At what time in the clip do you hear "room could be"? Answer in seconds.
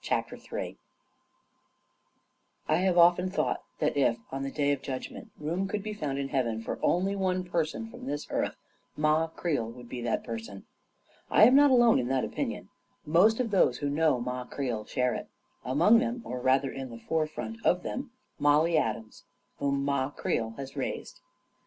5.38-5.92